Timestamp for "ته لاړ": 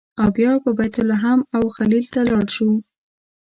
2.13-2.45